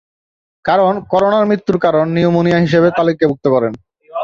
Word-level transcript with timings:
কারণ 0.65 0.93
করোনার 1.09 1.43
মৃত্যুর 1.45 1.77
কারণ 1.79 2.05
নিউমোনিয়া 2.09 2.59
হিসেবে 2.59 2.87
তালিকাভুক্ত 2.97 3.45
করেন। 3.47 3.73